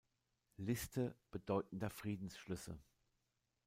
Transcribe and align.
Liste 0.57 1.15
bedeutender 1.29 1.91
Friedensschlüsse 1.91 2.75